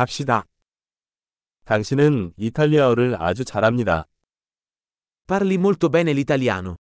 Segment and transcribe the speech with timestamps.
[0.00, 0.46] 갑시다.
[1.66, 4.06] 당신은 이탈리아어를 아주 잘합니다.
[5.26, 6.76] Parli molto bene l'italiano.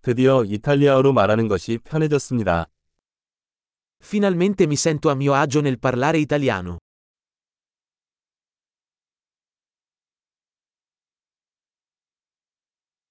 [0.00, 2.70] 드디어 이탈리아어로 말하는 것이 편해졌습니다.
[4.00, 6.78] Finalmente mi sento a mio agio nel parlare italiano.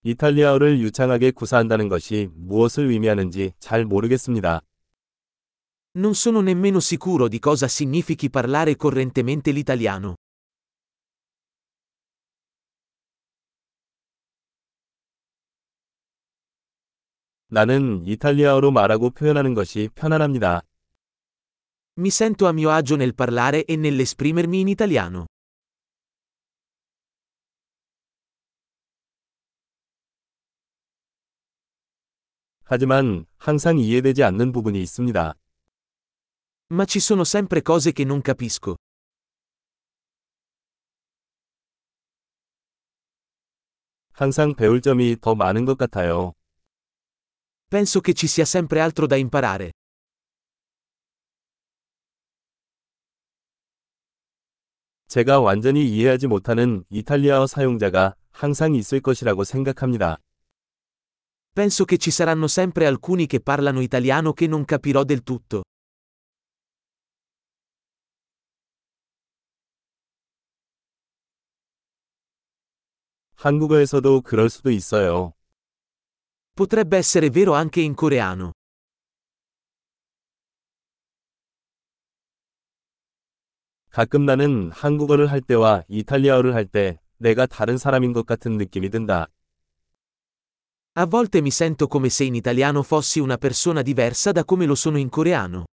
[0.02, 4.64] 이탈리아어를 유창하게 구사한다는 것이 무엇을 의미하는지 잘 모르겠습니다.
[5.99, 10.15] Non sono nemmeno sicuro di cosa significhi parlare correntemente l'italiano.
[17.51, 20.63] 나는 이탈리아어로 말하고 표현하는 것이 편안합니다.
[21.99, 25.27] Mi sento a mio agio nel parlare e nell'esprimermi in italiano.
[32.65, 35.35] 하지만 항상 이해되지 않는 부분이 있습니다.
[36.73, 38.77] Ma ci sono sempre cose che non capisco.
[44.13, 46.33] 항상 배울 점이 더 많은 것 같아요.
[47.71, 49.71] Penso che ci sia sempre altro da imparare.
[55.07, 60.19] 제가 완전히 이해하지 못하는 이탈리아어 사용자가 항상 있을 것이라고 생각합니다.
[61.55, 65.63] Penso che ci saranno sempre alcuni che parlano italiano che non capirò del tutto.
[73.48, 75.34] 한국어에서도 그럴 수도 있어요.
[76.56, 78.54] Potrebbe essere vero anche in coreano.
[83.90, 89.28] 가끔 나는 한국어를 할 때와 이탈리아어를 할 때 내가 다른 사람인 것 같은 느낌이 든다.
[90.96, 94.76] A volte mi sento come se in italiano fossi una persona diversa da come lo
[94.76, 95.66] sono in coreano.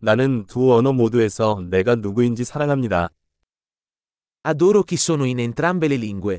[0.00, 3.10] 나는 두 언어 모두에서 내가 누구인지 사랑합니다.
[4.44, 6.38] Adoro chi sono in entrambe le lingue.